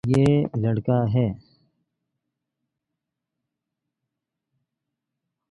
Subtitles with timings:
[0.03, 0.25] یے
[0.61, 1.27] لڑکا ہے